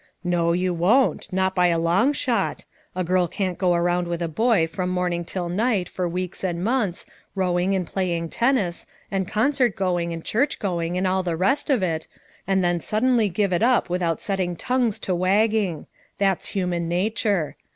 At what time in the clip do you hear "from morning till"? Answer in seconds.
4.65-5.47